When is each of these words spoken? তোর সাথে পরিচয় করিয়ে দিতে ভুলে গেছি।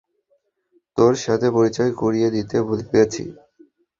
তোর 0.97 1.13
সাথে 1.23 1.47
পরিচয় 1.57 1.91
করিয়ে 2.01 2.29
দিতে 2.35 2.57
ভুলে 2.67 2.85
গেছি। 2.93 3.23